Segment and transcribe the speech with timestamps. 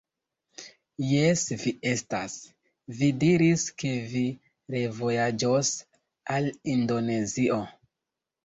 [1.07, 2.37] Jes vi estas!
[3.01, 4.25] Vi diris, ke vi
[4.77, 5.73] revojaĝos
[6.39, 7.61] al Indonezio!